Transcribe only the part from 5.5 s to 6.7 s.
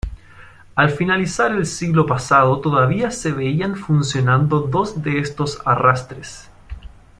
arrastres.